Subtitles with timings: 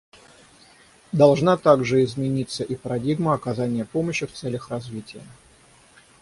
[1.11, 5.21] Должна также измениться и парадигма оказания помощи в целях развития.